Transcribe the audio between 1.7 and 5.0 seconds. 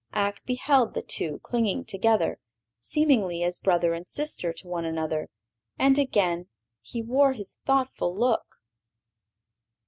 together, seemingly as brother and sister to one